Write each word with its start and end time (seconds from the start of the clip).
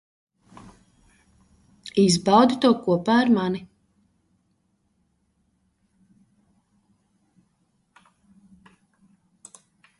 Izbaudi 2.03 2.57
to 2.63 2.71
kopā 2.87 3.19
ar 3.25 3.29
mani. 3.35 3.61